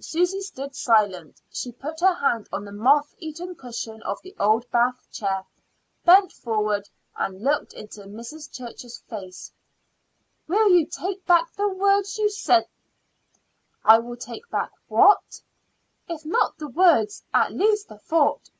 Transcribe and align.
Susy 0.00 0.40
stood 0.40 0.74
silent. 0.74 1.40
She 1.52 1.70
put 1.70 2.00
her 2.00 2.14
hand 2.14 2.48
on 2.52 2.64
the 2.64 2.72
moth 2.72 3.14
eaten 3.18 3.54
cushion 3.54 4.02
of 4.02 4.20
the 4.22 4.34
old 4.40 4.68
bath 4.72 5.08
chair, 5.12 5.44
bent 6.04 6.32
forward, 6.32 6.88
and 7.16 7.44
looked 7.44 7.74
into 7.74 8.00
Mrs. 8.00 8.50
Church's 8.52 8.98
face. 9.08 9.52
"Will 10.48 10.68
you 10.68 10.84
take 10.84 11.24
back 11.26 11.52
the 11.52 11.68
words 11.68 12.18
you 12.18 12.28
said?" 12.28 12.66
"Will 13.88 14.12
I 14.14 14.16
take 14.16 14.50
back 14.50 14.72
what?" 14.88 15.40
"If 16.08 16.24
not 16.24 16.58
the 16.58 16.66
words, 16.66 17.22
at 17.32 17.52
least 17.52 17.86
the 17.88 17.98
thought? 17.98 18.50